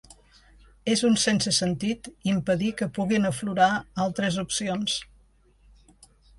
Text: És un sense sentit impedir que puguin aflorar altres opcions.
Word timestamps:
És 0.93 1.03
un 1.09 1.17
sense 1.23 1.53
sentit 1.57 2.09
impedir 2.33 2.71
que 2.81 2.89
puguin 2.97 3.29
aflorar 3.33 3.69
altres 4.07 4.43
opcions. 4.47 4.99